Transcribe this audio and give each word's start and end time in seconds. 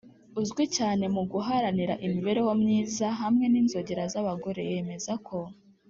uzwi 0.41 0.63
cyane 0.77 1.03
mu 1.15 1.23
guharanira 1.31 1.93
imibereho 2.05 2.51
myiza 2.61 3.05
hamwe 3.21 3.45
n’inzogera 3.51 4.03
z’abagore 4.13 4.61
yemeza 4.69 5.13
ko, 5.29 5.37